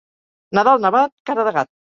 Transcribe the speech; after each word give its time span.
Nadal 0.59 0.81
nevat, 0.87 1.15
cara 1.31 1.49
de 1.51 1.57
gat. 1.61 1.75